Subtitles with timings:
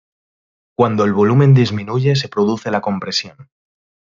[0.75, 3.51] Cuando el volumen disminuye se produce la compresión.